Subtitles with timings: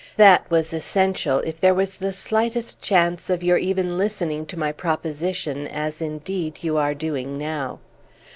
[0.17, 4.71] That was essential, if there was the slightest chance of your even listening to my
[4.71, 7.77] proposition, as indeed you are doing now.